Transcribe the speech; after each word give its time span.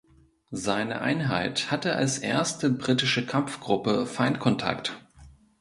Seine 0.55 1.01
Einheit 1.01 1.69
hatte 1.69 1.95
als 1.95 2.17
erste 2.17 2.71
Britische 2.71 3.23
Kampfgruppe 3.27 4.07
Feindkontakt. 4.07 4.99